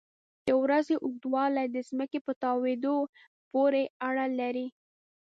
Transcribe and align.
د 0.47 0.49
ورځې 0.63 0.95
اوږدوالی 1.05 1.65
د 1.71 1.77
ځمکې 1.89 2.19
په 2.25 2.31
تاوېدو 2.43 2.95
پورې 3.51 3.83
اړه 4.07 4.25
لري. 4.39 4.67